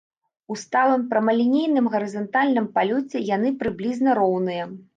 У 0.53 0.55
сталым 0.61 1.03
прамалінейным 1.11 1.91
гарызантальным 1.97 2.73
палёце 2.79 3.25
яны 3.35 3.55
прыблізна 3.63 4.09
роўныя. 4.25 4.63